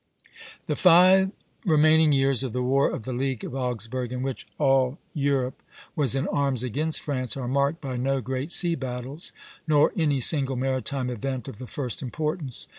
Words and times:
The 0.65 0.75
five 0.75 1.29
remaining 1.63 2.11
years 2.11 2.41
of 2.41 2.53
the 2.53 2.63
War 2.63 2.89
of 2.89 3.03
the 3.03 3.13
League 3.13 3.43
of 3.43 3.53
Augsburg, 3.53 4.11
in 4.11 4.23
which 4.23 4.47
all 4.57 4.97
Europe 5.13 5.61
was 5.95 6.15
in 6.15 6.27
arms 6.29 6.63
against 6.63 7.01
France, 7.01 7.37
are 7.37 7.47
marked 7.47 7.81
by 7.81 7.97
no 7.97 8.19
great 8.19 8.51
sea 8.51 8.73
battles, 8.73 9.31
nor 9.67 9.93
any 9.95 10.19
single 10.19 10.55
maritime 10.55 11.11
event 11.11 11.47
of 11.47 11.59
the 11.59 11.67
first 11.67 12.01
importance. 12.01 12.65